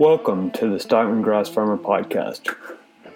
[0.00, 2.48] Welcome to the Stockman Grass Farmer Podcast,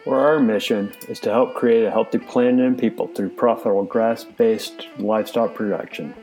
[0.04, 4.24] where our mission is to help create a healthy planet and people through profitable grass
[4.24, 6.14] based livestock production.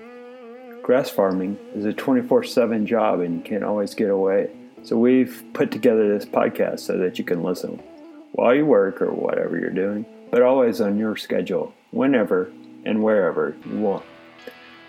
[0.83, 4.51] Grass farming is a 24 7 job and you can't always get away,
[4.83, 7.81] so we've put together this podcast so that you can listen
[8.33, 12.51] while you work or whatever you're doing, but always on your schedule, whenever
[12.85, 14.05] and wherever you want.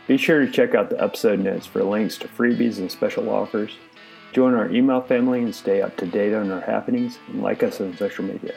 [0.06, 3.72] Be sure to check out the episode notes for links to freebies and special offers.
[4.32, 7.82] Join our email family and stay up to date on our happenings and like us
[7.82, 8.54] on social media.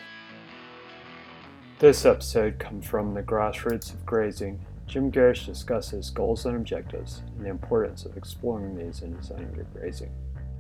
[1.80, 4.62] This episode comes from the grassroots of grazing.
[4.88, 9.66] Jim Gerrish discusses goals and objectives and the importance of exploring these in designing your
[9.74, 10.12] grazing.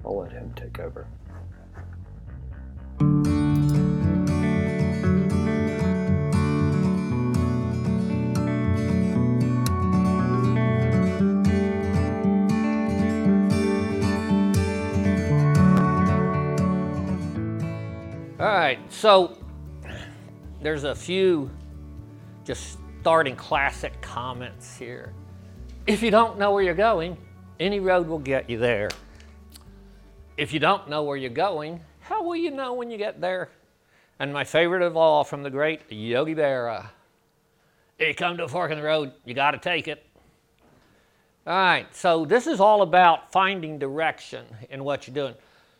[0.03, 1.07] I'll let him take over.
[18.95, 19.37] So
[20.61, 21.49] there's a few
[22.45, 25.13] just starting classic comments here.
[25.85, 27.17] If you don't know where you're going,
[27.59, 28.89] any road will get you there.
[30.37, 33.49] If you don't know where you're going, how will you know when you get there?
[34.17, 36.87] And my favorite of all from the great Yogi Berra.
[37.99, 40.05] You come to a fork in the road, you got to take it.
[41.45, 45.35] All right, so this is all about finding direction in what you're doing.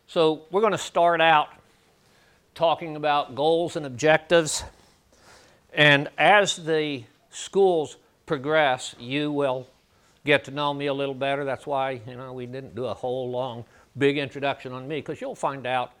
[0.06, 1.48] So we're going to start out
[2.56, 4.64] talking about goals and objectives.
[5.72, 9.68] And as the schools progress, you will
[10.24, 11.44] get to know me a little better.
[11.44, 13.64] That's why, you know, we didn't do a whole long,
[13.96, 15.92] big introduction on me, because you'll find out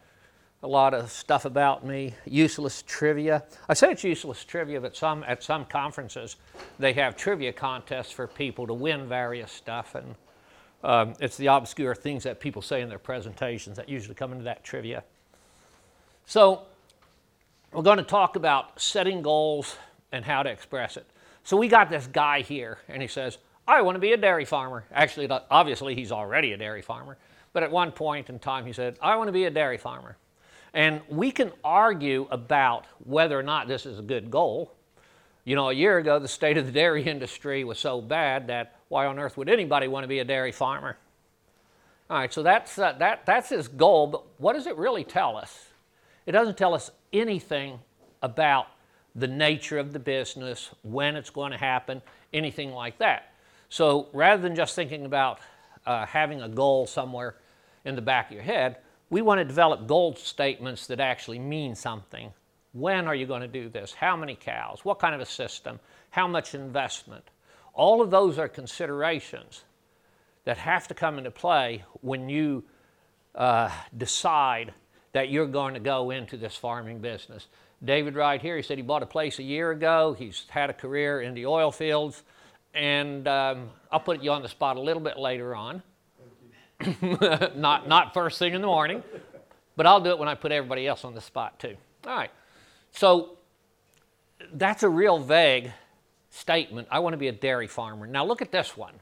[0.62, 3.44] a lot of stuff about me, useless trivia.
[3.68, 6.36] I say it's useless trivia, but some at some conferences
[6.78, 10.14] they have trivia contests for people to win various stuff, and
[10.82, 14.44] um, it's the obscure things that people say in their presentations that usually come into
[14.44, 15.04] that trivia.
[16.28, 16.62] So,
[17.72, 19.76] we're going to talk about setting goals
[20.10, 21.06] and how to express it.
[21.44, 23.38] So, we got this guy here, and he says,
[23.68, 24.84] I want to be a dairy farmer.
[24.92, 27.16] Actually, obviously, he's already a dairy farmer,
[27.52, 30.16] but at one point in time, he said, I want to be a dairy farmer.
[30.74, 34.72] And we can argue about whether or not this is a good goal.
[35.44, 38.80] You know, a year ago, the state of the dairy industry was so bad that
[38.88, 40.96] why on earth would anybody want to be a dairy farmer?
[42.10, 45.36] All right, so that's, uh, that, that's his goal, but what does it really tell
[45.36, 45.65] us?
[46.26, 47.78] It doesn't tell us anything
[48.20, 48.66] about
[49.14, 52.02] the nature of the business, when it's going to happen,
[52.34, 53.32] anything like that.
[53.70, 55.38] So rather than just thinking about
[55.86, 57.36] uh, having a goal somewhere
[57.84, 58.76] in the back of your head,
[59.08, 62.32] we want to develop goal statements that actually mean something.
[62.72, 63.94] When are you going to do this?
[63.94, 64.80] How many cows?
[64.84, 65.80] What kind of a system?
[66.10, 67.24] How much investment?
[67.72, 69.62] All of those are considerations
[70.44, 72.64] that have to come into play when you
[73.34, 74.74] uh, decide
[75.16, 77.46] that you're going to go into this farming business.
[77.82, 80.14] David, right here, he said he bought a place a year ago.
[80.18, 82.22] He's had a career in the oil fields.
[82.74, 85.82] And um, I'll put you on the spot a little bit later on.
[87.56, 89.02] not, not first thing in the morning,
[89.74, 91.78] but I'll do it when I put everybody else on the spot too.
[92.06, 92.30] All right.
[92.90, 93.38] So
[94.52, 95.72] that's a real vague
[96.28, 96.88] statement.
[96.90, 98.06] I want to be a dairy farmer.
[98.06, 98.92] Now look at this one.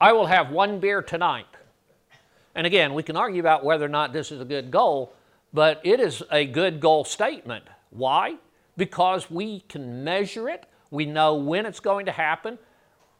[0.00, 1.46] I will have one beer tonight.
[2.54, 5.14] And again, we can argue about whether or not this is a good goal,
[5.52, 7.64] but it is a good goal statement.
[7.90, 8.36] Why?
[8.76, 12.58] Because we can measure it, we know when it's going to happen,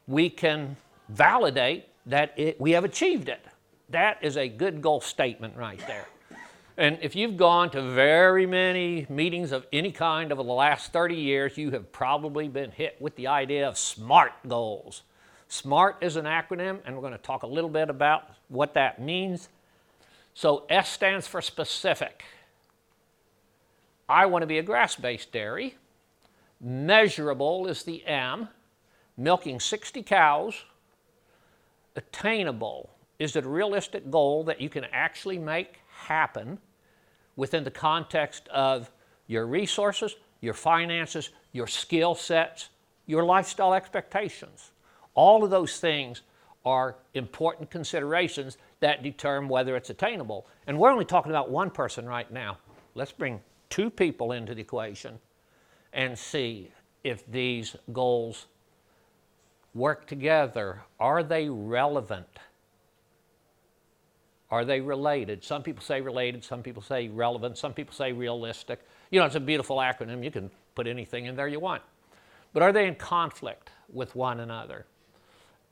[0.06, 0.76] we can
[1.08, 3.44] validate that it, we have achieved it.
[3.88, 6.06] That is a good goal statement right there.
[6.76, 11.14] And if you've gone to very many meetings of any kind over the last 30
[11.14, 15.02] years, you have probably been hit with the idea of SMART goals.
[15.52, 19.02] SMART is an acronym, and we're going to talk a little bit about what that
[19.02, 19.50] means.
[20.32, 22.24] So, S stands for specific.
[24.08, 25.76] I want to be a grass based dairy.
[26.58, 28.48] Measurable is the M,
[29.18, 30.64] milking 60 cows.
[31.96, 32.88] Attainable
[33.18, 36.58] is it a realistic goal that you can actually make happen
[37.36, 38.90] within the context of
[39.26, 42.70] your resources, your finances, your skill sets,
[43.04, 44.71] your lifestyle expectations?
[45.14, 46.22] All of those things
[46.64, 50.46] are important considerations that determine whether it's attainable.
[50.66, 52.58] And we're only talking about one person right now.
[52.94, 55.18] Let's bring two people into the equation
[55.92, 56.70] and see
[57.04, 58.46] if these goals
[59.74, 60.82] work together.
[61.00, 62.26] Are they relevant?
[64.50, 65.42] Are they related?
[65.42, 68.80] Some people say related, some people say relevant, some people say realistic.
[69.10, 70.22] You know, it's a beautiful acronym.
[70.22, 71.82] You can put anything in there you want.
[72.52, 74.84] But are they in conflict with one another?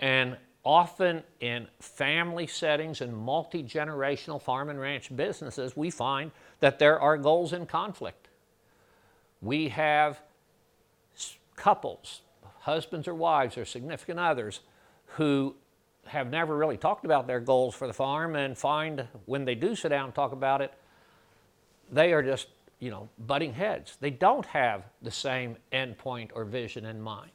[0.01, 6.79] And often in family settings and multi generational farm and ranch businesses, we find that
[6.79, 8.29] there are goals in conflict.
[9.41, 10.21] We have
[11.57, 12.23] couples,
[12.61, 14.61] husbands or wives or significant others,
[15.17, 15.55] who
[16.07, 19.75] have never really talked about their goals for the farm and find when they do
[19.75, 20.73] sit down and talk about it,
[21.93, 22.49] they are just,
[22.79, 23.97] you know, butting heads.
[24.01, 27.31] They don't have the same endpoint or vision in mind.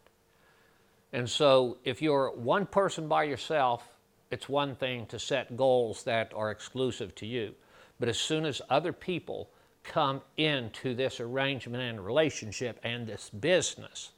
[1.16, 3.88] And so if you're one person by yourself,
[4.32, 7.56] it's one thing to set goals that are exclusive to you.
[8.02, 9.50] But as soon as other people
[9.82, 14.12] come into this arrangement and relationship and this business,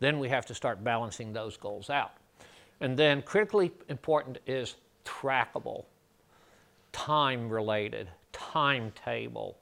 [0.00, 2.14] then we have to start balancing those goals out.
[2.80, 4.74] And then critically important is
[5.04, 5.84] trackable,
[6.90, 9.58] time related, timetable.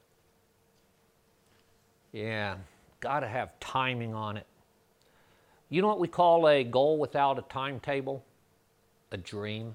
[2.10, 2.56] Yeah,
[3.00, 4.46] got to have timing on it.
[5.74, 8.24] You know what we call a goal without a timetable?
[9.10, 9.74] A dream.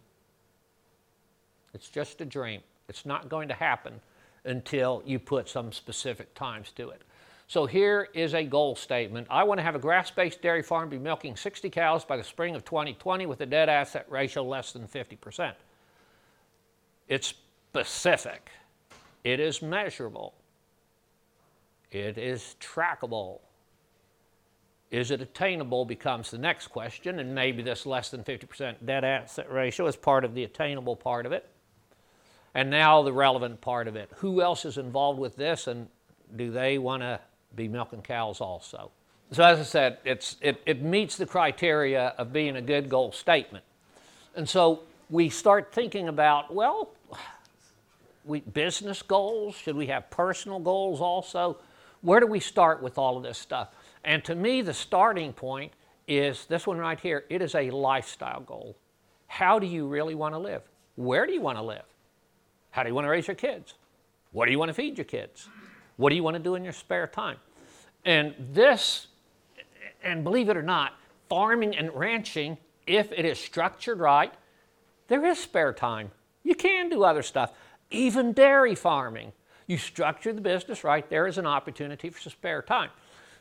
[1.74, 2.62] It's just a dream.
[2.88, 4.00] It's not going to happen
[4.46, 7.02] until you put some specific times to it.
[7.48, 9.28] So here is a goal statement.
[9.30, 12.56] I want to have a grass-based dairy farm be milking 60 cows by the spring
[12.56, 15.52] of 2020 with a debt asset ratio less than 50%.
[17.10, 17.34] It's
[17.72, 18.52] specific.
[19.26, 20.34] It is measurable.
[21.92, 23.40] It is trackable.
[24.92, 29.52] Is it attainable becomes the next question, and maybe this less than 50% debt asset
[29.52, 31.48] ratio is part of the attainable part of it.
[32.56, 34.10] And now the relevant part of it.
[34.18, 35.88] Who else is involved with this, and
[36.36, 37.20] do they want to
[37.56, 38.92] be milking cows also?
[39.32, 43.12] So, as I said, it's, it, it meets the criteria of being a good goal
[43.12, 43.64] statement.
[44.36, 44.82] And so
[45.12, 46.90] we start thinking about, well,
[48.26, 49.56] we, business goals?
[49.56, 51.58] Should we have personal goals also?
[52.02, 53.70] Where do we start with all of this stuff?
[54.04, 55.74] And to me, the starting point
[56.08, 57.26] is this one right here.
[57.30, 58.76] It is a lifestyle goal.
[59.28, 60.64] How do you really want to live?
[60.96, 61.86] Where do you want to live?
[62.72, 63.76] How do you want to raise your kids?
[64.32, 65.48] What do you want to feed your kids?
[65.98, 67.38] What do you want to do in your spare time?
[68.06, 69.08] And this,
[70.04, 70.94] and believe it or not,
[71.28, 72.58] farming and ranching,
[72.88, 74.34] if it is structured right,
[75.08, 76.12] there is spare time.
[76.44, 77.52] You can do other stuff.
[77.92, 79.32] Even dairy farming.
[79.68, 82.90] You structure the business right, there is an opportunity for spare time.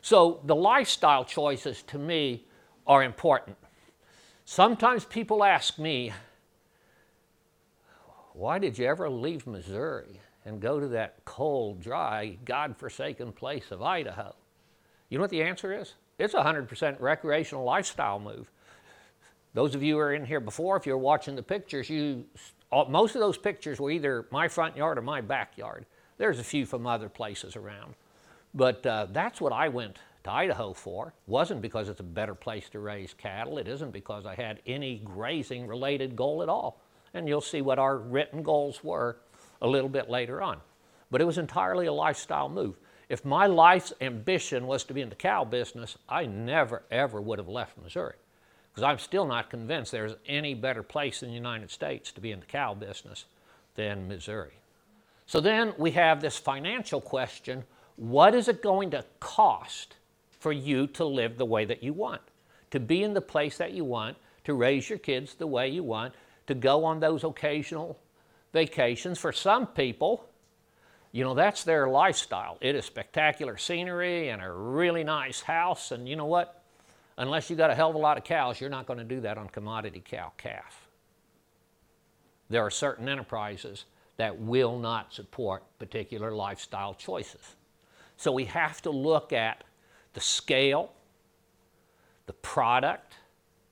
[0.01, 2.45] So the lifestyle choices to me
[2.87, 3.57] are important.
[4.45, 6.11] Sometimes people ask me,
[8.33, 13.81] why did you ever leave Missouri and go to that cold, dry, God-forsaken place of
[13.81, 14.33] Idaho?
[15.09, 15.93] You know what the answer is?
[16.17, 18.49] It's a 100% recreational lifestyle move.
[19.53, 22.25] Those of you who are in here before, if you're watching the pictures, you
[22.87, 25.85] most of those pictures were either my front yard or my backyard.
[26.17, 27.95] There's a few from other places around.
[28.53, 31.13] But uh, that's what I went to Idaho for.
[31.27, 33.57] wasn't because it's a better place to raise cattle.
[33.57, 36.81] It isn't because I had any grazing related goal at all.
[37.13, 39.17] And you'll see what our written goals were
[39.61, 40.59] a little bit later on.
[41.11, 42.75] But it was entirely a lifestyle move.
[43.07, 47.39] If my life's ambition was to be in the cow business, I never, ever would
[47.39, 48.15] have left Missouri.
[48.71, 52.31] Because I'm still not convinced there's any better place in the United States to be
[52.31, 53.25] in the cow business
[53.73, 54.53] than Missouri.
[55.25, 57.63] So then we have this financial question
[57.99, 59.95] what is it going to cost
[60.39, 62.21] for you to live the way that you want,
[62.71, 65.83] to be in the place that you want, to raise your kids the way you
[65.83, 66.13] want,
[66.47, 67.99] to go on those occasional
[68.53, 69.19] vacations?
[69.19, 70.29] For some people,
[71.11, 72.57] you know, that's their lifestyle.
[72.61, 75.91] It is spectacular scenery and a really nice house.
[75.91, 76.63] And you know what?
[77.17, 79.19] Unless you've got a hell of a lot of cows, you're not going to do
[79.21, 80.87] that on commodity cow calf.
[82.49, 83.83] There are certain enterprises
[84.15, 87.55] that will not support particular lifestyle choices.
[88.19, 89.63] So we have to look at
[90.11, 90.91] the scale,
[92.25, 93.15] the product,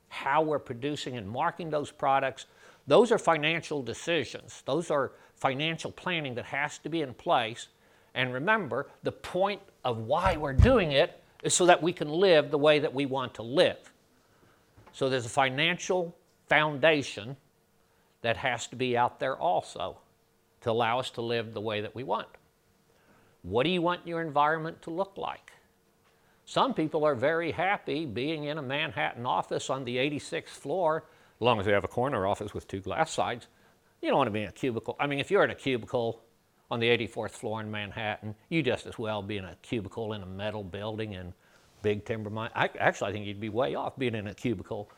[0.08, 2.46] how we're producing and marketing those products.
[2.86, 4.62] Those are financial decisions.
[4.64, 7.68] Those are financial planning that has to be in place.
[8.14, 12.50] And remember, the point of why we're doing it is so that we can live
[12.50, 13.92] the way that we want to live.
[14.94, 17.36] So there's a financial foundation
[18.22, 19.98] that has to be out there also
[20.62, 22.28] to allow us to live the way that we want.
[23.42, 25.52] What do you want your environment to look like?
[26.44, 31.04] Some people are very happy being in a Manhattan office on the 86th floor,
[31.36, 33.46] as long as they have a corner office with two glass sides.
[34.00, 34.96] You don't want to be in a cubicle.
[34.98, 36.22] I mean, if you're in a cubicle
[36.70, 40.22] on the 84th floor in Manhattan, you just as well be in a cubicle in
[40.22, 41.32] a metal building in
[41.82, 42.70] Big Timber, Montana.
[42.78, 44.90] Actually, I think you'd be way off being in a cubicle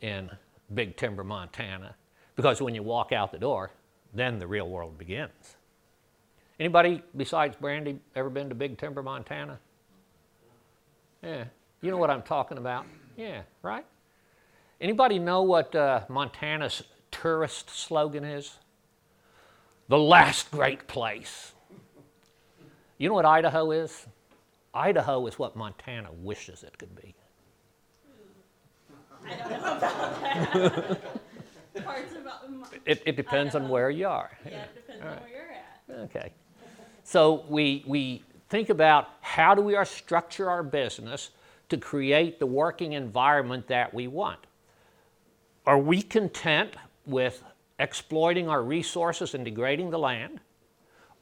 [0.00, 0.30] in
[0.74, 1.96] Big Timber, Montana,
[2.36, 3.70] because when you walk out the door,
[4.14, 5.57] then the real world begins.
[6.60, 9.60] Anybody besides Brandy ever been to Big Timber, Montana?
[11.22, 11.44] Yeah.
[11.82, 12.84] You know what I'm talking about?
[13.16, 13.86] Yeah, right?
[14.80, 18.58] Anybody know what uh, Montana's tourist slogan is?
[19.88, 21.52] The last great place.
[22.98, 24.06] You know what Idaho is?
[24.74, 27.14] Idaho is what Montana wishes it could be.
[29.24, 29.80] I don't know about
[30.22, 31.84] that.
[31.84, 32.12] Parts
[32.84, 34.30] It, it depends on where you are.
[34.44, 36.10] yeah, it depends on where you're at.
[36.10, 36.32] Okay.
[37.08, 41.30] So we, we think about how do we structure our business
[41.70, 44.40] to create the working environment that we want.
[45.64, 46.72] Are we content
[47.06, 47.42] with
[47.78, 50.40] exploiting our resources and degrading the land?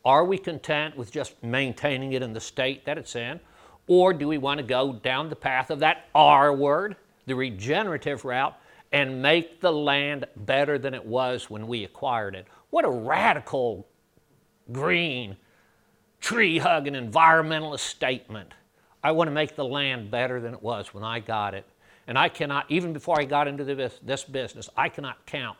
[0.04, 3.38] Are we content with just maintaining it in the state that it's in?
[3.86, 8.24] Or do we want to go down the path of that R word, the regenerative
[8.24, 8.58] route,
[8.90, 12.48] and make the land better than it was when we acquired it?
[12.70, 13.86] What a radical
[14.72, 15.36] green,
[16.26, 18.52] tree hugging environmentalist statement.
[19.04, 21.64] I want to make the land better than it was when I got it.
[22.08, 25.56] And I cannot, even before I got into this, this business, I cannot count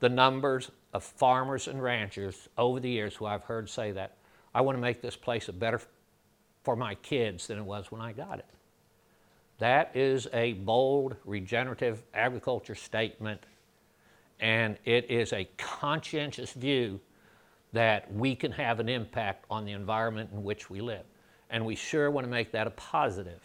[0.00, 4.16] the numbers of farmers and ranchers over the years who I've heard say that.
[4.54, 5.82] I want to make this place a better
[6.64, 8.46] for my kids than it was when I got it.
[9.58, 13.42] That is a bold regenerative agriculture statement,
[14.40, 17.00] and it is a conscientious view
[17.72, 21.04] that we can have an impact on the environment in which we live.
[21.50, 23.40] And we sure want to make that a positive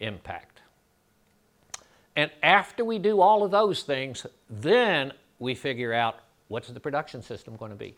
[0.00, 0.60] impact.
[2.16, 7.22] And after we do all of those things, then we figure out what's the production
[7.22, 7.96] system going to be?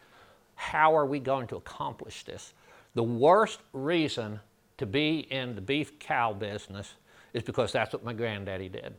[0.54, 2.54] How are we going to accomplish this?
[2.94, 4.38] The worst reason
[4.78, 6.94] to be in the beef cow business
[7.32, 8.94] is because that's what my granddaddy did.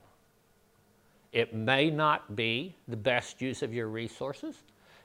[1.31, 4.55] It may not be the best use of your resources.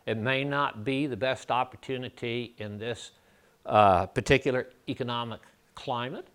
[0.06, 3.12] It may not be the best opportunity in this
[3.66, 5.40] uh, particular economic
[5.74, 6.26] climate.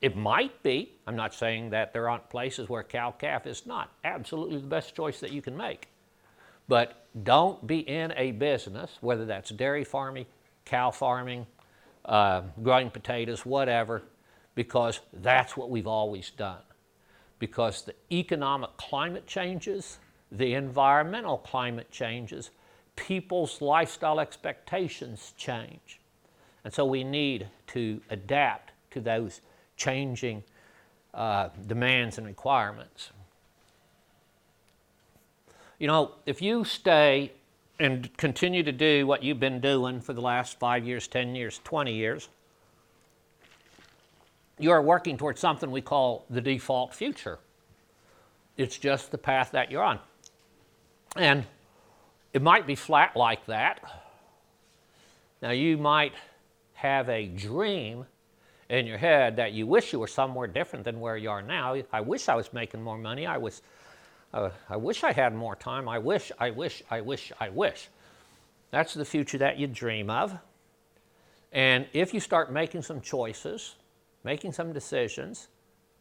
[0.00, 0.92] It might be.
[1.06, 3.90] I'm not saying that there aren't places where cow calf is not.
[4.04, 5.88] Absolutely the best choice that you can make.
[6.68, 10.26] But don't be in a business, whether that's dairy farming,
[10.64, 11.46] cow farming,
[12.04, 14.02] uh, growing potatoes, whatever,
[14.54, 16.62] because that's what we've always done.
[17.38, 19.98] Because the economic climate changes,
[20.30, 22.50] the environmental climate changes,
[22.96, 26.00] people's lifestyle expectations change.
[26.64, 29.40] And so we need to adapt to those
[29.76, 30.42] changing
[31.12, 33.10] uh, demands and requirements.
[35.78, 37.32] You know, if you stay
[37.78, 41.60] and continue to do what you've been doing for the last five years, 10 years,
[41.64, 42.28] 20 years,
[44.58, 47.38] you are working towards something we call the default future.
[48.56, 49.98] It's just the path that you're on.
[51.16, 51.44] And
[52.34, 53.80] it might be flat like that.
[55.40, 56.12] Now, you might
[56.74, 58.06] have a dream
[58.68, 61.76] in your head that you wish you were somewhere different than where you are now.
[61.92, 63.24] I wish I was making more money.
[63.24, 63.62] I was.
[64.32, 65.88] Uh, I wish I had more time.
[65.88, 67.88] I wish, I wish, I wish, I wish.
[68.72, 70.36] That's the future that you dream of.
[71.52, 73.76] And if you start making some choices,
[74.24, 75.46] making some decisions,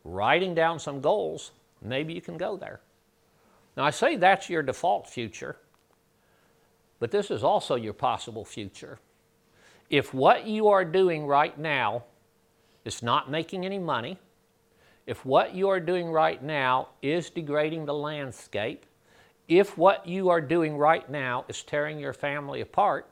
[0.03, 2.79] writing down some goals, maybe you can go there.
[3.77, 5.57] Now, I say that's your default future,
[7.03, 8.98] but this is also your possible future.
[9.89, 12.05] If what you are doing right now
[12.86, 14.17] is not making any money,
[15.05, 18.86] if what you are doing right now is degrading the landscape,
[19.50, 23.10] if what you are doing right now is tearing your family apart,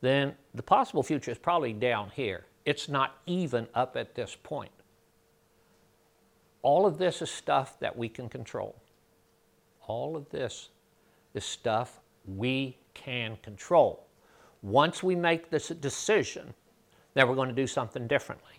[0.00, 2.46] then the possible future is probably down here.
[2.64, 4.72] It's not even up at this point.
[6.62, 8.80] All of this is stuff that we can control.
[9.86, 10.70] All of this
[11.34, 12.00] is stuff
[12.36, 14.06] we can control.
[14.62, 16.52] Once we make this decision
[17.14, 18.52] that we're going to do something differently.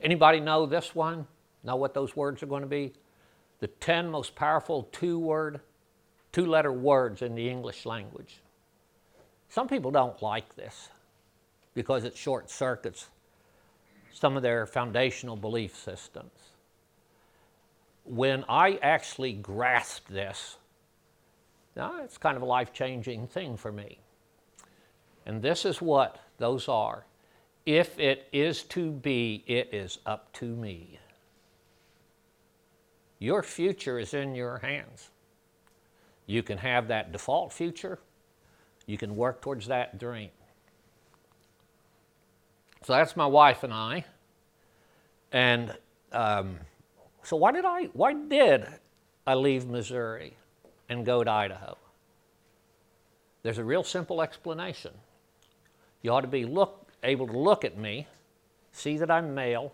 [0.00, 1.26] Anybody know this one?
[1.64, 2.92] Know what those words are going to be?
[3.60, 5.60] The 10 most powerful two word,
[6.32, 8.40] two letter words in the English language.
[9.48, 10.88] Some people don't like this
[11.74, 13.08] because it short circuits
[14.12, 16.32] some of their foundational belief systems.
[18.04, 20.56] When I actually grasped this,
[21.78, 24.00] now it's kind of a life changing thing for me.
[25.24, 27.06] And this is what those are.
[27.64, 30.98] If it is to be, it is up to me.
[33.20, 35.10] Your future is in your hands.
[36.26, 38.00] You can have that default future,
[38.86, 40.30] you can work towards that dream.
[42.82, 44.04] So that's my wife and I.
[45.30, 45.76] And
[46.12, 46.58] um,
[47.22, 48.66] so why did I why did
[49.26, 50.36] I leave Missouri
[50.88, 51.76] and go to Idaho?
[53.42, 54.92] There's a real simple explanation.
[56.02, 58.06] You ought to be look, able to look at me,
[58.72, 59.72] see that I'm male,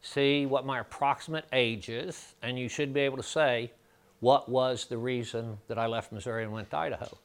[0.00, 3.72] see what my approximate age is, and you should be able to say
[4.20, 7.18] what was the reason that I left Missouri and went to Idaho.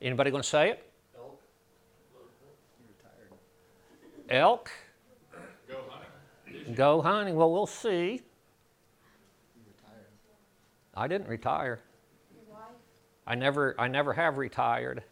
[0.00, 0.84] Anybody going to say it?
[4.30, 4.70] Elk.
[5.68, 6.74] Go hunting.
[6.74, 7.34] Go hunting.
[7.34, 8.20] Well, we'll see.
[10.98, 11.80] I didn't retire.
[13.26, 15.02] I never, I never have retired.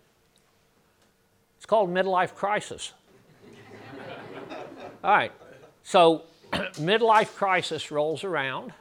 [1.56, 2.92] It's called midlife crisis.
[5.04, 5.32] All right.
[5.82, 8.72] So, midlife crisis rolls around,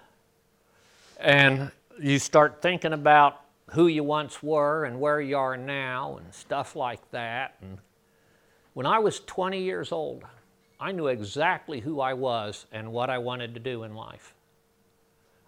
[1.19, 6.33] and you start thinking about who you once were and where you are now and
[6.33, 7.55] stuff like that.
[7.61, 7.77] And
[8.73, 10.23] when I was 20 years old,
[10.79, 14.34] I knew exactly who I was and what I wanted to do in life.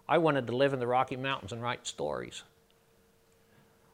[0.08, 2.42] I wanted to live in the Rocky Mountains and write stories.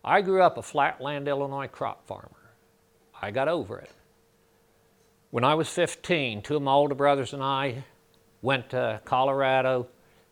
[0.05, 2.53] I grew up a flatland Illinois crop farmer.
[3.21, 3.91] I got over it.
[5.31, 7.83] When I was 15, two of my older brothers and I
[8.43, 9.89] went to Colorado,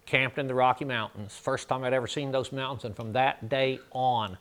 [0.06, 1.36] camped in the Rocky Mountains.
[1.36, 4.38] First time I'd ever seen those mountains, and from that day on,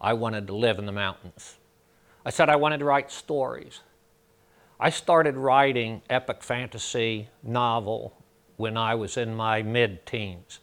[0.00, 1.56] I wanted to live in the mountains.
[2.24, 3.80] I said I wanted to write stories.
[4.80, 8.16] I started writing epic fantasy novel
[8.56, 10.60] when I was in my mid teens.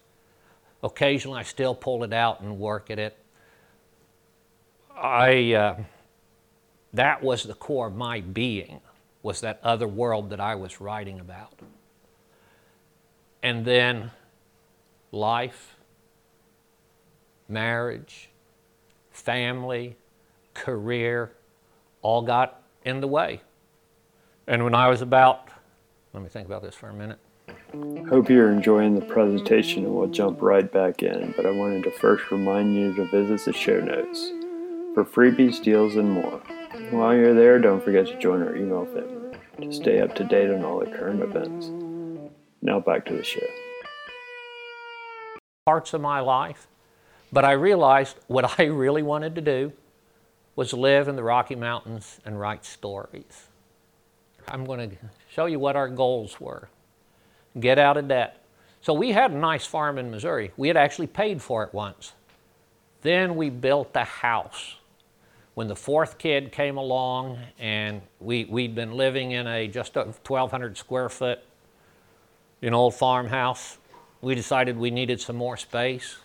[0.83, 3.17] Occasionally, I still pull it out and work at it.
[4.95, 5.75] I, uh,
[6.93, 8.81] that was the core of my being
[9.23, 11.53] was that other world that I was writing about.
[13.43, 14.11] And then
[15.11, 15.75] life,
[17.47, 18.29] marriage,
[19.11, 19.95] family,
[20.53, 21.31] career,
[22.01, 23.41] all got in the way.
[24.47, 25.49] And when I was about,
[26.13, 27.19] let me think about this for a minute.
[28.09, 31.91] Hope you're enjoying the presentation and we'll jump right back in, but I wanted to
[31.91, 34.31] first remind you to visit the show notes
[34.93, 36.41] for freebies, deals, and more.
[36.89, 40.49] While you're there, don't forget to join our email family to stay up to date
[40.49, 41.69] on all the current events.
[42.61, 43.39] Now back to the show.
[45.65, 46.67] Parts of my life,
[47.31, 49.73] but I realized what I really wanted to do
[50.55, 53.47] was live in the Rocky Mountains and write stories.
[54.47, 54.95] I'm going to
[55.29, 56.69] show you what our goals were.
[57.59, 58.43] Get out of debt.
[58.81, 60.51] So we had a nice farm in Missouri.
[60.57, 62.13] We had actually paid for it once.
[63.01, 64.75] Then we built a house
[65.53, 70.05] when the fourth kid came along and we, we'd been living in a just a
[70.05, 71.43] 1,200 square foot
[72.61, 73.77] an old farmhouse,
[74.21, 76.17] we decided we needed some more space.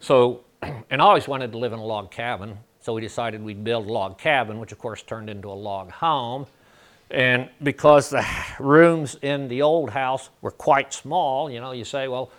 [0.00, 3.62] So, and I always wanted to live in a log cabin, so we decided we'd
[3.62, 6.46] build a log cabin, which of course turned into a log home.
[7.12, 8.26] And because the
[8.58, 12.30] rooms in the old house were quite small, you know, you say, well,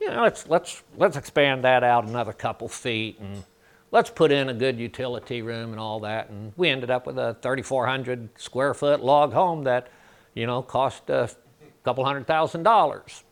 [0.00, 3.42] you know, let's, let's, let's expand that out another couple feet and
[3.90, 6.30] let's put in a good utility room and all that.
[6.30, 9.88] And we ended up with a 3,400 square foot log home that,
[10.34, 11.28] you know, cost a
[11.84, 13.24] couple hundred thousand dollars.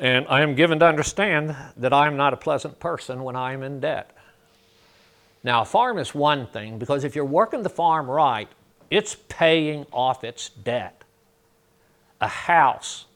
[0.00, 3.52] And I am given to understand that I am not a pleasant person when I
[3.52, 4.10] am in debt.
[5.44, 8.48] Now, a farm is one thing because if you're working the farm right,
[8.90, 11.02] it's paying off its debt.
[12.20, 13.06] A house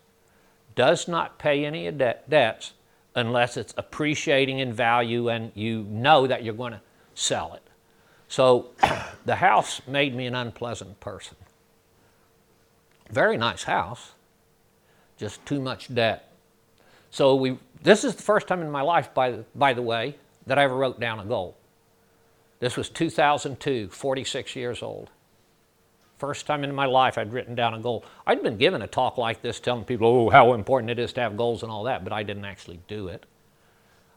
[0.75, 2.73] does not pay any debt, debts
[3.15, 6.81] unless it's appreciating in value and you know that you're going to
[7.15, 7.63] sell it.
[8.29, 8.71] So
[9.25, 11.37] the house made me an unpleasant person.
[13.11, 14.13] Very nice house,
[15.19, 16.33] just too much debt.
[17.11, 20.15] So we, this is the first time in my life, by, by the way,
[20.47, 21.57] that I ever wrote down a goal.
[22.61, 25.11] This was 2002, 46 years old.
[26.21, 28.05] First time in my life I'd written down a goal.
[28.27, 31.23] I'd been given a talk like this telling people, oh, how important it is to
[31.23, 33.25] have goals and all that, but I didn't actually do it.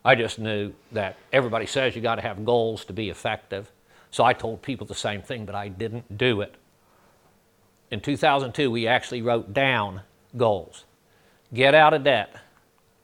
[0.04, 3.72] I just knew that everybody says you got to have goals to be effective.
[4.12, 6.56] So I told people the same thing, but I didn't do it.
[7.90, 10.02] In 2002, we actually wrote down
[10.36, 10.84] goals
[11.54, 12.36] get out of debt,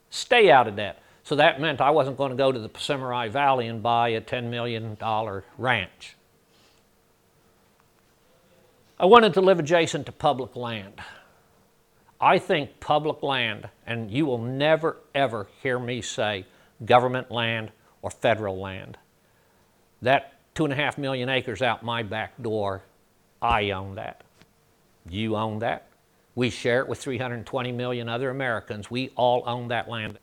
[0.10, 1.02] stay out of debt.
[1.24, 4.22] So that meant I wasn't going to go to the Pahsimeroi Valley and buy a
[4.22, 4.98] $10 million
[5.58, 6.16] ranch.
[9.02, 11.02] I wanted to live adjacent to public land.
[12.20, 16.46] I think public land, and you will never ever hear me say
[16.84, 18.98] government land or federal land.
[20.02, 22.84] That two and a half million acres out my back door,
[23.42, 24.26] I own that.
[25.10, 25.88] You own that.
[26.36, 28.92] We share it with 320 million other Americans.
[28.92, 30.20] We all own that land.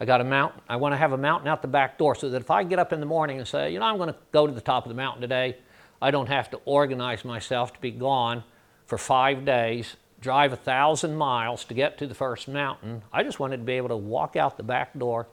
[0.00, 0.60] I got a mountain.
[0.68, 2.80] I want to have a mountain out the back door so that if I get
[2.80, 4.84] up in the morning and say, you know, I'm going to go to the top
[4.84, 5.58] of the mountain today,
[6.00, 8.44] I don't have to organize myself to be gone
[8.86, 13.02] for five days, drive a thousand miles to get to the first mountain.
[13.12, 15.26] I just wanted to be able to walk out the back door,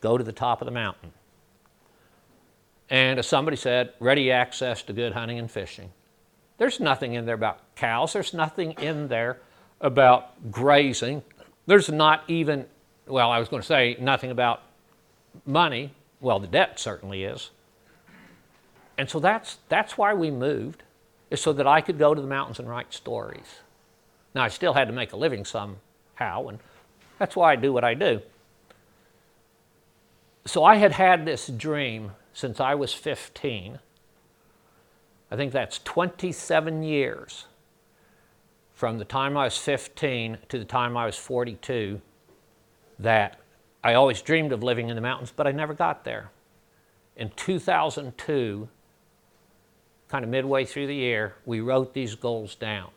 [0.00, 1.12] go to the top of the mountain.
[2.88, 5.92] And as somebody said, ready access to good hunting and fishing.
[6.58, 9.40] There's nothing in there about cows, there's nothing in there
[9.80, 11.22] about grazing.
[11.66, 12.66] There's not even,
[13.06, 14.62] well, I was going to say nothing about
[15.44, 15.92] money.
[16.20, 17.50] Well, the debt certainly is.
[18.98, 20.82] And so that's, that's why we moved,
[21.30, 23.56] is so that I could go to the mountains and write stories.
[24.34, 26.58] Now, I still had to make a living somehow, and
[27.18, 28.20] that's why I do what I do.
[30.46, 33.78] So I had had this dream since I was 15.
[35.30, 37.46] I think that's 27 years
[38.74, 42.00] from the time I was 15 to the time I was 42
[42.98, 43.40] that
[43.82, 46.30] I always dreamed of living in the mountains, but I never got there.
[47.16, 48.68] In 2002,
[50.08, 52.90] kind of midway through the year, we wrote these goals down.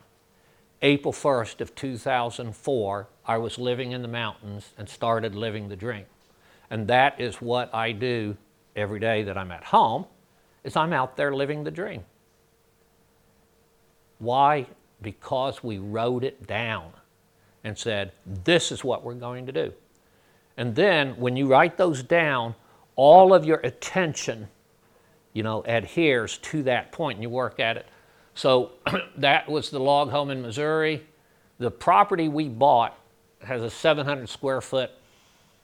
[0.81, 6.05] April 1st of 2004, I was living in the mountains and started living the dream.
[6.69, 8.37] And that is what I do
[8.75, 10.05] every day that I'm at home,
[10.63, 12.03] is I'm out there living the dream.
[14.19, 14.67] Why?
[15.01, 16.91] Because we wrote it down
[17.63, 19.73] and said, this is what we're going to do.
[20.55, 22.55] And then when you write those down,
[22.95, 24.49] all of your attention,
[25.33, 27.85] you know, adheres to that point and you work at it.
[28.33, 28.71] So
[29.17, 31.05] that was the log home in Missouri.
[31.59, 32.97] The property we bought
[33.41, 34.91] has a 700 square foot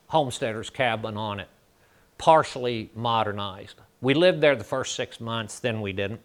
[0.07, 1.47] homesteader's cabin on it,
[2.17, 3.75] partially modernized.
[4.01, 6.21] We lived there the first six months, then we didn't.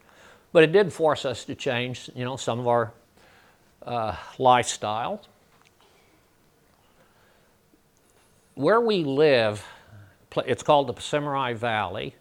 [0.53, 2.93] But it did force us to change, you know, some of our
[3.85, 5.23] uh, lifestyle.
[8.55, 9.65] Where we live,
[10.45, 12.17] it's called the Pahsimeroi Valley.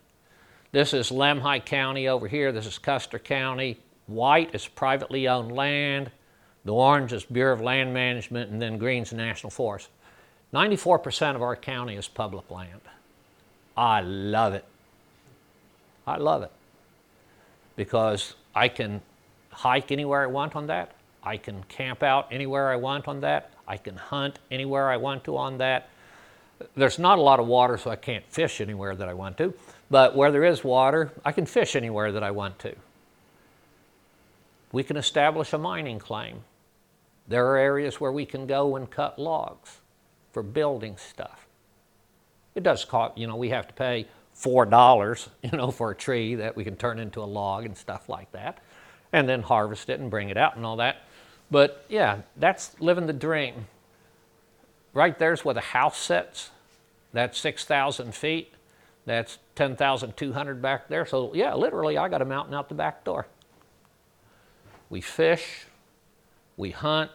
[0.72, 2.52] This is Lemhi County over here.
[2.52, 3.80] This is Custer County.
[4.06, 6.12] White is privately owned land.
[6.64, 9.90] The orange is Bureau of Land Management, and then green's National Forest.
[10.54, 12.82] 94% of our county is public land.
[13.76, 14.64] I love it.
[16.06, 16.52] I love it
[17.76, 19.02] because I can
[19.50, 20.94] hike anywhere I want on that.
[21.24, 23.54] I can camp out anywhere I want on that.
[23.68, 25.90] I can hunt anywhere I want to on that.
[26.76, 29.54] There's not a lot of water, so I can't fish anywhere that I want to.
[29.90, 32.76] But where there is water, I can fish anywhere that I want to.
[34.72, 36.42] We can establish a mining claim.
[37.28, 39.80] There are areas where we can go and cut logs
[40.32, 41.48] for building stuff.
[42.56, 45.96] It does cost, you know, we have to pay four dollars, you know, for a
[45.96, 48.60] tree that we can turn into a log and stuff like that,
[49.12, 51.04] and then harvest it and bring it out and all that.
[51.52, 53.68] But yeah, that's living the dream.
[54.94, 56.52] Right there's where the house sits.
[57.14, 58.54] That's six thousand feet.
[59.06, 61.06] That's ten thousand two hundred back there.
[61.06, 63.28] So yeah, literally, I got a mountain out the back door.
[64.90, 65.66] We fish,
[66.58, 67.12] we hunt,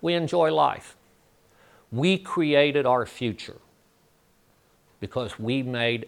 [0.00, 0.96] we enjoy life.
[1.92, 3.56] We created our future
[5.00, 6.06] because we made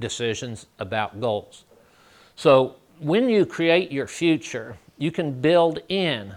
[0.00, 1.64] decisions about goals.
[2.34, 6.36] So when you create your future, you can build in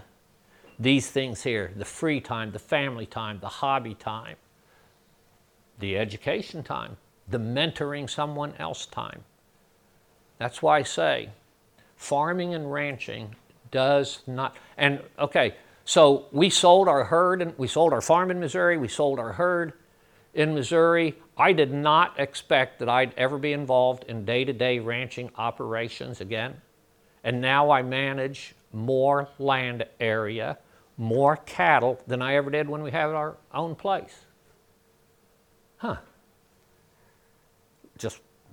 [0.78, 4.36] these things here the free time, the family time, the hobby time,
[5.78, 9.24] the education time, the mentoring someone else time.
[10.38, 11.30] That's why I say
[11.96, 13.34] farming and ranching
[13.70, 18.40] does not, and okay, so we sold our herd and we sold our farm in
[18.40, 19.72] Missouri, we sold our herd
[20.34, 21.14] in Missouri.
[21.36, 26.20] I did not expect that I'd ever be involved in day to day ranching operations
[26.20, 26.60] again.
[27.24, 30.58] And now I manage more land area,
[30.96, 34.26] more cattle than I ever did when we had our own place.
[35.78, 35.96] Huh.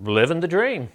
[0.00, 0.88] Living the dream.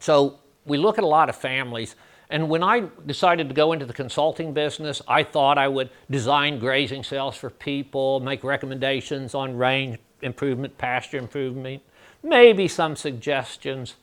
[0.00, 1.96] So we look at a lot of families.
[2.30, 6.58] And when I decided to go into the consulting business, I thought I would design
[6.58, 11.82] grazing cells for people, make recommendations on range improvement, pasture improvement,
[12.22, 13.94] maybe some suggestions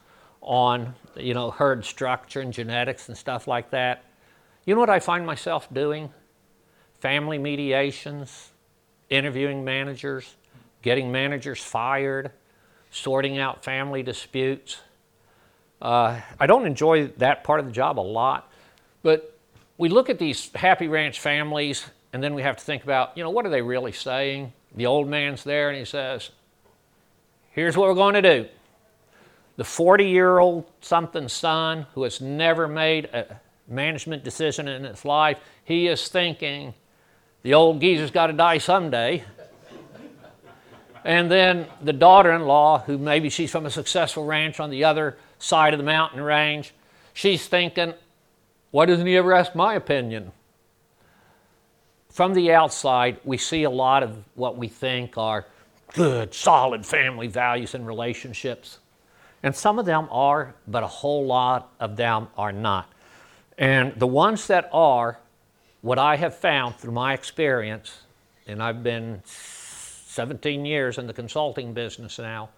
[0.41, 4.03] on, you know, herd structure and genetics and stuff like that.
[4.65, 6.11] You know what I find myself doing?
[6.99, 8.51] Family mediations,
[9.09, 10.35] interviewing managers,
[10.83, 12.31] getting managers fired,
[12.91, 14.81] sorting out family disputes
[15.81, 18.51] uh, I don't enjoy that part of the job a lot,
[19.01, 19.35] but
[19.77, 23.23] we look at these happy ranch families and then we have to think about, you
[23.23, 24.53] know, what are they really saying?
[24.75, 26.29] The old man's there and he says,
[27.51, 28.49] here's what we're going to do.
[29.57, 35.03] The 40 year old something son who has never made a management decision in his
[35.03, 36.75] life, he is thinking,
[37.41, 39.23] the old geezer's got to die someday.
[41.03, 44.83] And then the daughter in law, who maybe she's from a successful ranch on the
[44.83, 46.73] other side of the mountain range.
[47.13, 47.93] She's thinking,
[48.71, 50.31] why doesn't he ever ask my opinion?
[52.09, 55.45] From the outside, we see a lot of what we think are
[55.93, 58.79] good, solid family values and relationships.
[59.43, 62.91] And some of them are, but a whole lot of them are not.
[63.57, 65.19] And the ones that are,
[65.81, 68.03] what I have found through my experience,
[68.45, 69.21] and I've been
[70.11, 72.49] 17 years in the consulting business now,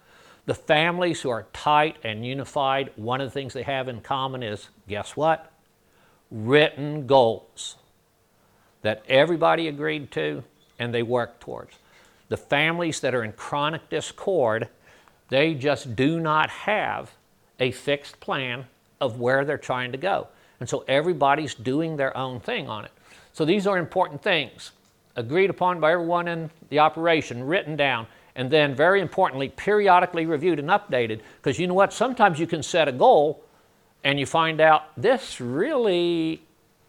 [0.46, 4.42] the families who are tight and unified, one of the things they have in common
[4.42, 5.52] is guess what?
[6.32, 7.76] Written goals
[8.82, 10.42] that everybody agreed to
[10.80, 11.76] and they work towards.
[12.28, 14.68] The families that are in chronic discord,
[15.28, 17.12] they just do not have
[17.60, 18.66] a fixed plan
[19.00, 20.26] of where they're trying to go.
[20.58, 22.90] And so everybody's doing their own thing on it.
[23.32, 24.72] So these are important things
[25.16, 30.58] agreed upon by everyone in the operation, written down, and then very importantly, periodically reviewed
[30.58, 31.20] and updated.
[31.36, 31.92] Because you know what?
[31.92, 33.44] Sometimes you can set a goal
[34.02, 36.42] and you find out this really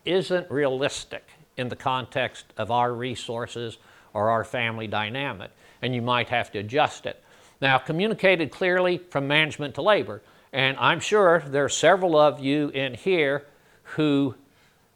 [0.04, 1.24] isn't realistic
[1.58, 3.78] in the context of our resources
[4.14, 7.24] or our family dynamic, and you might have to adjust it.
[7.62, 12.70] Now, communicated clearly from management to labor, and I'm sure there are several of you
[12.70, 13.46] in here
[13.84, 14.36] who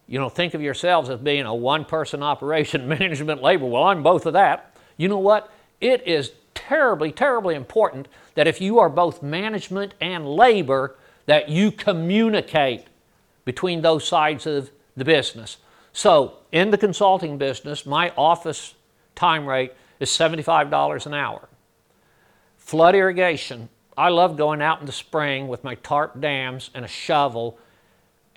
[0.10, 3.66] you know, think of yourselves as being a one person operation, management, labor.
[3.66, 4.76] Well, I'm both of that.
[4.98, 5.54] You know what?
[5.80, 10.96] It is terribly, terribly important that if you are both management and labor,
[11.28, 12.86] that you communicate
[13.46, 15.58] between those sides of the business.
[15.94, 18.74] So, in the consulting business, my office
[19.16, 21.48] time rate is $75 an hour.
[22.58, 26.88] Flood irrigation, I love going out in the spring with my tarp dams and a
[26.88, 27.60] shovel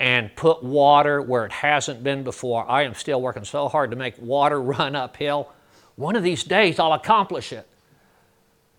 [0.02, 2.68] and put water where it hasn't been before.
[2.68, 5.52] I am still working so hard to make water run uphill.
[5.94, 7.68] One of these days I'll accomplish it.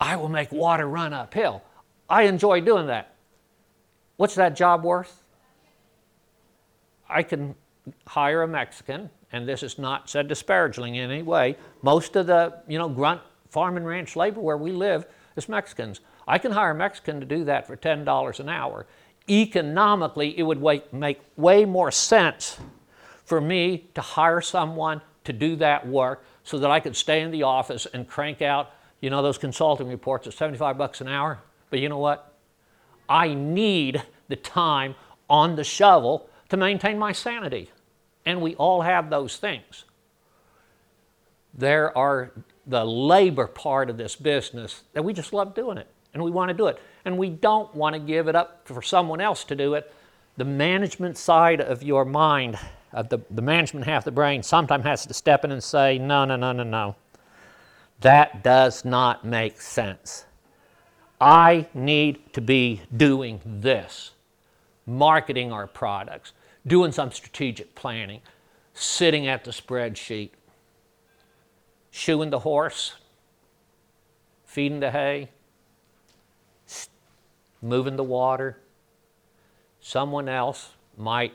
[0.01, 1.63] I will make water run uphill.
[2.09, 3.15] I enjoy doing that.
[4.17, 5.23] What's that job worth?
[7.09, 7.55] I can
[8.05, 11.55] hire a Mexican, and this is not said disparagingly in any way.
[11.81, 15.05] Most of the, you know, grunt farm and ranch labor where we live
[15.38, 16.01] is Mexicans.
[16.27, 18.86] I can hire a Mexican to do that for $10 an hour
[19.29, 22.57] economically, it would make way more sense
[23.25, 27.31] for me to hire someone to do that work so that I could stay in
[27.31, 31.39] the office and crank out, you know, those consulting reports at 75 bucks an hour.
[31.69, 32.33] But you know what?
[33.07, 34.95] I need the time
[35.29, 37.71] on the shovel to maintain my sanity.
[38.25, 39.86] And we all have those things.
[41.53, 42.31] There are
[42.65, 46.49] the labor part of this business that we just love doing it and we want
[46.49, 46.79] to do it.
[47.05, 49.93] And we don't want to give it up for someone else to do it.
[50.37, 52.57] The management side of your mind,
[52.93, 55.97] uh, the, the management half of the brain, sometimes has to step in and say,
[55.97, 56.95] no, no, no, no, no.
[58.01, 60.25] That does not make sense.
[61.19, 64.11] I need to be doing this
[64.85, 66.33] marketing our products,
[66.65, 68.21] doing some strategic planning,
[68.73, 70.31] sitting at the spreadsheet,
[71.91, 72.95] shoeing the horse,
[74.45, 75.29] feeding the hay,
[77.63, 78.58] moving the water.
[79.80, 81.34] Someone else might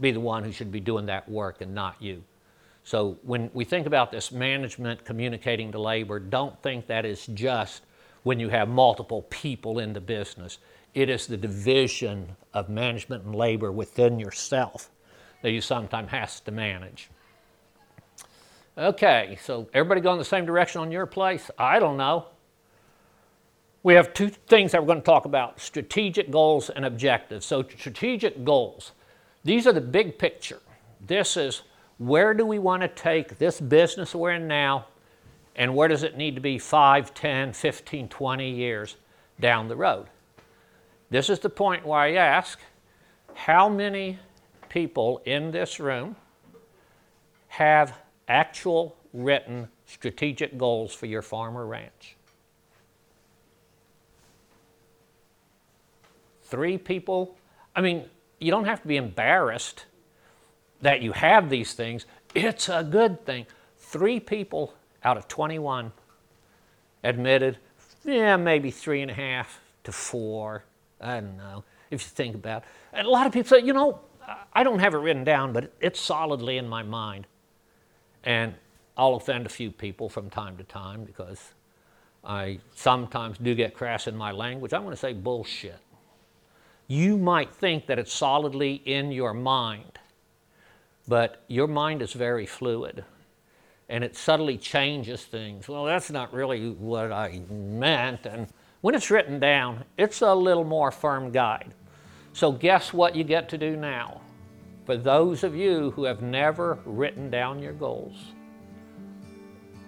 [0.00, 2.22] be the one who should be doing that work and not you.
[2.82, 7.82] So when we think about this management communicating to labor, don't think that is just
[8.22, 10.58] when you have multiple people in the business.
[10.94, 14.90] It is the division of management and labor within yourself
[15.42, 17.10] that you sometimes has to manage.
[18.78, 21.50] Okay, so everybody going the same direction on your place?
[21.58, 22.26] I don't know
[23.86, 27.46] we have two things that we're going to talk about strategic goals and objectives.
[27.46, 28.90] So, strategic goals,
[29.44, 30.58] these are the big picture.
[31.06, 31.62] This is
[31.98, 34.86] where do we want to take this business we're in now,
[35.54, 38.96] and where does it need to be 5, 10, 15, 20 years
[39.38, 40.08] down the road?
[41.10, 42.58] This is the point where I ask
[43.34, 44.18] how many
[44.68, 46.16] people in this room
[47.46, 47.96] have
[48.26, 52.15] actual written strategic goals for your farm or ranch?
[56.46, 57.36] Three people.
[57.74, 58.04] I mean,
[58.38, 59.86] you don't have to be embarrassed
[60.80, 62.06] that you have these things.
[62.34, 63.46] It's a good thing.
[63.76, 65.92] Three people out of 21
[67.02, 67.58] admitted,
[68.04, 70.64] yeah, maybe three and a half to four.
[71.00, 72.68] I don't know, if you think about it.
[72.92, 74.00] And a lot of people say, you know,
[74.52, 77.26] I don't have it written down, but it's solidly in my mind.
[78.24, 78.54] And
[78.96, 81.52] I'll offend a few people from time to time because
[82.24, 84.72] I sometimes do get crass in my language.
[84.72, 85.78] I'm going to say bullshit
[86.88, 89.98] you might think that it's solidly in your mind,
[91.08, 93.04] but your mind is very fluid
[93.88, 95.68] and it subtly changes things.
[95.68, 98.26] Well, that's not really what I meant.
[98.26, 98.48] And
[98.80, 101.72] when it's written down, it's a little more firm guide.
[102.32, 104.20] So, guess what you get to do now?
[104.84, 108.16] For those of you who have never written down your goals,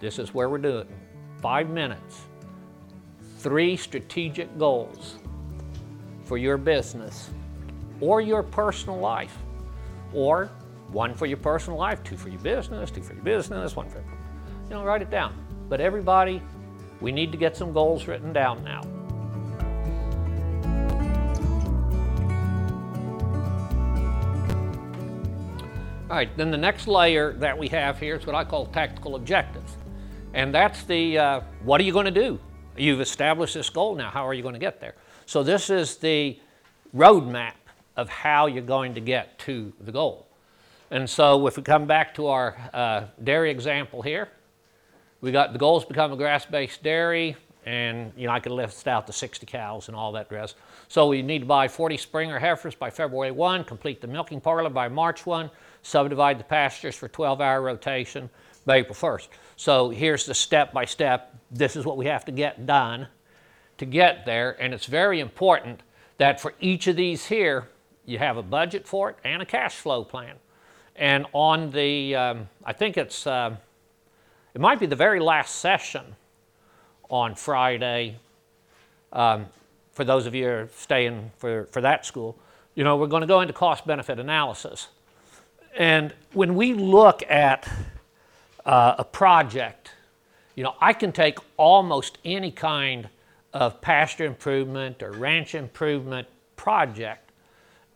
[0.00, 0.88] this is where we're doing
[1.42, 2.22] five minutes,
[3.38, 5.18] three strategic goals
[6.28, 7.30] for your business
[8.02, 9.38] or your personal life
[10.12, 10.50] or
[10.88, 13.98] one for your personal life, two for your business, two for your business, one for,
[13.98, 15.34] you know, write it down.
[15.70, 16.42] But everybody,
[17.00, 18.82] we need to get some goals written down now.
[26.10, 29.14] All right, then the next layer that we have here is what I call tactical
[29.14, 29.76] objectives.
[30.34, 32.38] And that's the uh, what are you going to do?
[32.76, 34.94] You've established this goal now, how are you going to get there?
[35.28, 36.38] So, this is the
[36.96, 37.52] roadmap
[37.98, 40.26] of how you're going to get to the goal.
[40.90, 44.30] And so, if we come back to our uh, dairy example here,
[45.20, 47.36] we got the goals become a grass based dairy,
[47.66, 50.56] and you know I could list out the 60 cows and all that rest.
[50.88, 54.70] So, we need to buy 40 Springer heifers by February 1, complete the milking parlor
[54.70, 55.50] by March 1,
[55.82, 58.30] subdivide the pastures for 12 hour rotation
[58.64, 59.28] by April 1st.
[59.56, 61.36] So here's the step by step.
[61.50, 63.08] This is what we have to get done
[63.78, 64.60] to get there.
[64.60, 65.80] And it's very important
[66.18, 67.68] that for each of these here,
[68.04, 70.36] you have a budget for it and a cash flow plan.
[70.96, 73.56] And on the, um, I think it's, uh,
[74.54, 76.16] it might be the very last session
[77.08, 78.16] on Friday.
[79.12, 79.46] Um,
[79.92, 82.36] for those of you who are staying for, for that school,
[82.74, 84.88] you know, we're going to go into cost benefit analysis.
[85.76, 87.68] And when we look at
[88.64, 89.92] uh, a project,
[90.54, 93.08] you know, I can take almost any kind
[93.52, 97.30] of pasture improvement or ranch improvement project,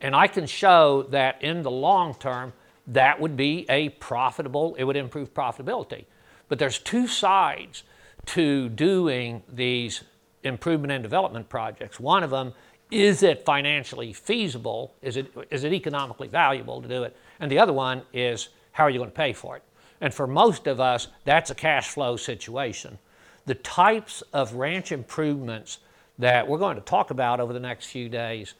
[0.00, 2.52] and I can show that in the long term,
[2.88, 6.06] that would be a profitable, it would improve profitability.
[6.48, 7.84] But there's two sides
[8.26, 10.02] to doing these
[10.42, 12.00] improvement and development projects.
[12.00, 12.52] One of them
[12.90, 14.94] is it financially feasible?
[15.00, 17.16] Is it, is it economically valuable to do it?
[17.40, 19.62] And the other one is how are you going to pay for it?
[20.02, 22.98] And for most of us, that's a cash flow situation.
[23.46, 25.78] The types of ranch improvements
[26.18, 28.54] that we're going to talk about over the next few days,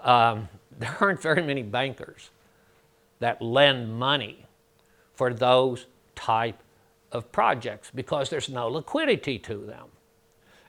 [0.00, 0.48] um,
[0.78, 2.30] there aren't very many bankers
[3.20, 4.46] that lend money
[5.14, 6.62] for those type
[7.10, 9.88] of projects because there's no liquidity to them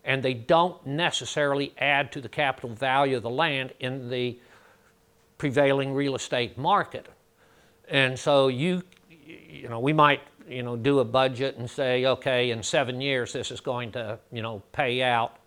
[0.03, 4.39] and they don't necessarily add to the capital value of the land in the
[5.37, 7.07] prevailing real estate market.
[7.87, 8.83] And so you,
[9.25, 13.33] you know, we might, you know, do a budget and say, okay, in seven years
[13.33, 15.37] this is going to, you know, pay out.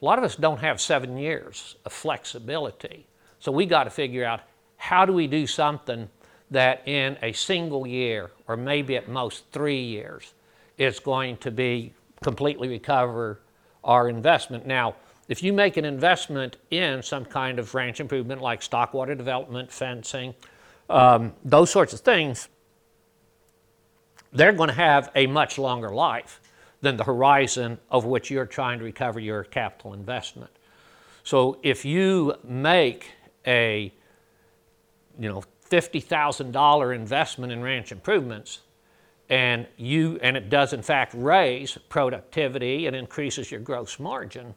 [0.00, 3.06] A lot of us don't have seven years of flexibility.
[3.40, 4.40] So we got to figure out
[4.76, 6.08] how do we do something
[6.50, 10.34] that in a single year, or maybe at most three years,
[10.78, 13.40] is going to be completely recover
[13.84, 14.66] our investment.
[14.66, 14.94] Now,
[15.28, 19.70] if you make an investment in some kind of ranch improvement like stock water development,
[19.70, 20.34] fencing,
[20.88, 22.48] um, those sorts of things,
[24.32, 26.40] they're going to have a much longer life
[26.80, 30.50] than the horizon of which you're trying to recover your capital investment.
[31.24, 33.10] So if you make
[33.46, 33.92] a
[35.18, 38.60] you know $50,000 investment in ranch improvements,
[39.28, 44.54] and you and it does in fact raise productivity and increases your gross margin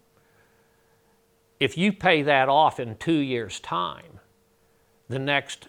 [1.59, 4.19] if you pay that off in two years time
[5.09, 5.67] the next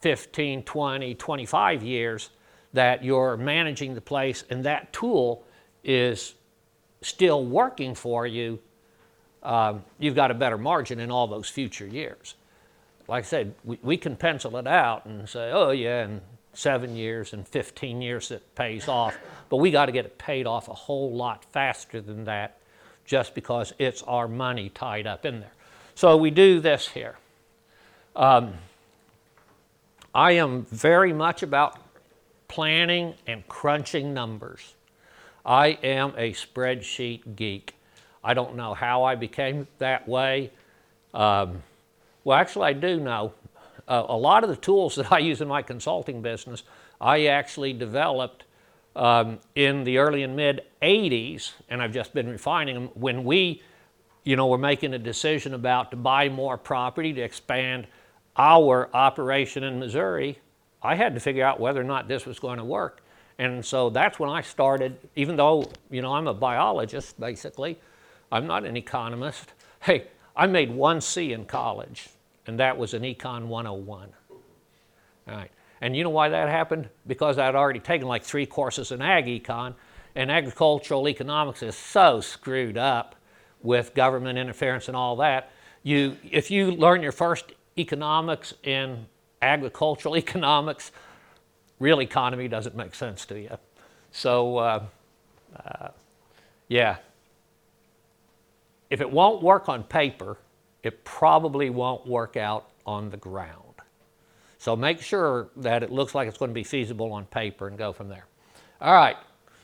[0.00, 2.30] 15 20 25 years
[2.72, 5.44] that you're managing the place and that tool
[5.84, 6.34] is
[7.00, 8.58] still working for you
[9.42, 12.34] um, you've got a better margin in all those future years
[13.08, 16.20] like i said we, we can pencil it out and say oh yeah in
[16.54, 19.16] seven years and 15 years it pays off.
[19.48, 22.58] But we got to get it paid off a whole lot faster than that
[23.04, 25.52] just because it's our money tied up in there.
[25.94, 27.16] So we do this here.
[28.14, 28.54] Um,
[30.14, 31.78] I am very much about
[32.52, 34.74] planning and crunching numbers.
[35.46, 37.74] I am a spreadsheet geek.
[38.22, 40.50] I don't know how I became that way.
[41.14, 41.62] Um,
[42.24, 43.32] well, actually, I do know
[43.88, 46.62] uh, a lot of the tools that I use in my consulting business,
[47.00, 48.44] I actually developed
[48.96, 52.90] um, in the early and mid 80s, and I've just been refining them.
[52.92, 53.62] When we,
[54.24, 57.86] you know, were making a decision about to buy more property to expand
[58.36, 60.38] our operation in Missouri,
[60.82, 63.02] I had to figure out whether or not this was going to work.
[63.38, 67.78] And so that's when I started, even though, you know, I'm a biologist basically,
[68.30, 69.52] I'm not an economist.
[69.82, 70.06] Hey,
[70.36, 72.08] I made one C in college
[72.46, 74.08] and that was an Econ 101.
[74.30, 75.50] All right.
[75.80, 76.88] And you know why that happened?
[77.06, 79.74] Because I'd already taken like three courses in ag econ,
[80.14, 83.16] and agricultural economics is so screwed up
[83.62, 85.50] with government interference and all that.
[85.82, 89.06] You, if you learn your first economics in
[89.42, 90.92] agricultural economics,
[91.78, 93.58] real economy doesn't make sense to you.
[94.12, 94.84] So, uh,
[95.56, 95.88] uh,
[96.68, 96.96] yeah.
[98.88, 100.38] If it won't work on paper,
[100.82, 103.72] it probably won't work out on the ground.
[104.58, 107.76] So make sure that it looks like it's going to be feasible on paper and
[107.76, 108.26] go from there.
[108.80, 109.16] All right,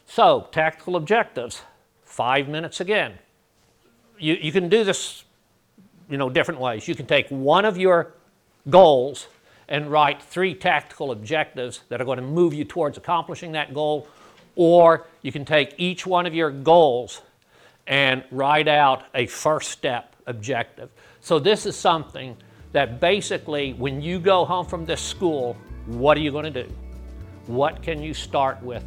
[0.06, 1.62] so tactical objectives,
[2.02, 3.14] five minutes again.
[4.18, 5.24] You, you can do this,
[6.08, 6.88] you know, different ways.
[6.88, 8.14] You can take one of your
[8.68, 9.28] goals
[9.68, 14.08] and write three tactical objectives that are going to move you towards accomplishing that goal,
[14.56, 17.22] or you can take each one of your goals
[17.86, 20.90] and write out a first step objective.
[21.20, 22.36] So this is something
[22.72, 25.56] that basically, when you go home from this school,
[25.86, 26.72] what are you going to do?
[27.46, 28.84] What can you start with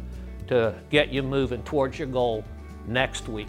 [0.48, 2.44] to get you moving towards your goal
[2.86, 3.48] next week?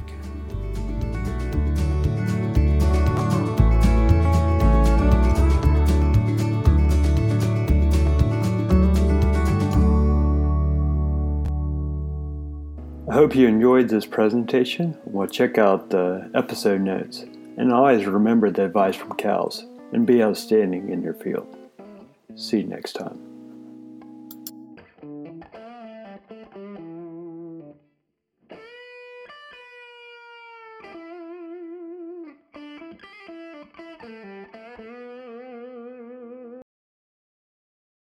[13.14, 14.98] I hope you enjoyed this presentation.
[15.06, 17.20] Well, check out the episode notes.
[17.58, 21.46] And always remember the advice from cows and be outstanding in your field.
[22.36, 23.23] See you next time.